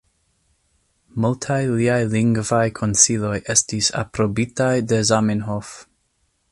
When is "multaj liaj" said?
1.25-1.99